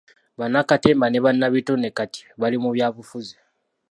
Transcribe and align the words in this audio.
Bannakatemba 0.39 1.05
ne 1.09 1.19
bannabitone 1.25 1.87
kati 1.97 2.21
bali 2.39 2.57
mu 2.63 2.69
byabufuzi. 2.75 3.35